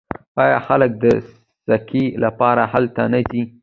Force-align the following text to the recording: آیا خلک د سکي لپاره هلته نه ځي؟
آیا 0.43 0.59
خلک 0.67 0.91
د 1.03 1.05
سکي 1.67 2.05
لپاره 2.23 2.61
هلته 2.73 3.01
نه 3.13 3.19
ځي؟ 3.29 3.41